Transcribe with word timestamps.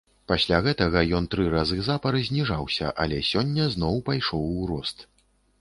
Пасля 0.29 0.57
гэтага 0.67 1.03
ён 1.17 1.27
тры 1.35 1.45
разы 1.57 1.77
запар 1.89 2.17
зніжаўся, 2.29 2.89
але 3.05 3.21
сёння 3.31 3.71
зноў 3.77 4.03
пайшоў 4.09 4.51
у 4.65 4.69
рост. 4.73 5.07